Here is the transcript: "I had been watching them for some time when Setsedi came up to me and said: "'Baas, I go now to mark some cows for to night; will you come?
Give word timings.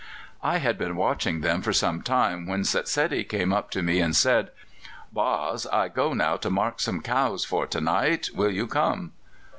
"I 0.41 0.57
had 0.57 0.79
been 0.79 0.95
watching 0.95 1.41
them 1.41 1.61
for 1.61 1.71
some 1.73 2.01
time 2.01 2.47
when 2.47 2.63
Setsedi 2.63 3.23
came 3.23 3.53
up 3.53 3.69
to 3.69 3.83
me 3.83 3.99
and 3.99 4.15
said: 4.15 4.49
"'Baas, 5.13 5.67
I 5.67 5.89
go 5.89 6.15
now 6.15 6.37
to 6.37 6.49
mark 6.49 6.79
some 6.79 7.01
cows 7.01 7.45
for 7.45 7.67
to 7.67 7.79
night; 7.81 8.29
will 8.33 8.49
you 8.51 8.65
come? 8.65 9.11